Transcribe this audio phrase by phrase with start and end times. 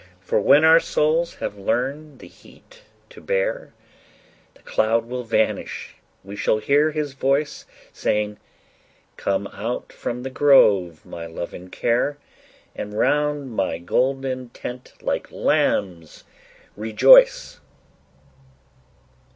[0.19, 3.71] 'For, when our souls have learned the heat to bear,
[4.55, 5.93] The cloud will vanish,
[6.23, 8.39] we shall hear His voice, Saying,
[9.15, 12.17] "Come out from the grove, my love and care,
[12.75, 16.23] And round my golden tent like lambs
[16.75, 17.59] rejoice."